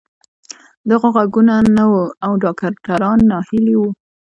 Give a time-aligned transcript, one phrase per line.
[0.87, 3.89] د هغه غوږونه نه وو او ډاکتران ناهيلي وو.